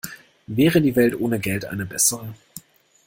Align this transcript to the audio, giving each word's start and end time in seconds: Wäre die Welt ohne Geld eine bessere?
Wäre 0.47 0.81
die 0.81 0.95
Welt 0.95 1.13
ohne 1.19 1.39
Geld 1.39 1.65
eine 1.65 1.85
bessere? 1.85 2.33